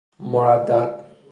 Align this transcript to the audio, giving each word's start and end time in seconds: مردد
مردد 0.31 1.05